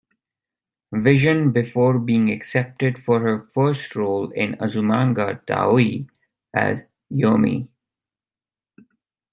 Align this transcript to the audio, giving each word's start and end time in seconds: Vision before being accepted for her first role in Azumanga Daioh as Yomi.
Vision 0.95 1.51
before 1.51 1.99
being 1.99 2.31
accepted 2.31 2.97
for 2.97 3.19
her 3.19 3.45
first 3.53 3.95
role 3.95 4.31
in 4.31 4.53
Azumanga 4.55 5.45
Daioh 5.45 6.09
as 6.55 6.85
Yomi. 7.13 7.67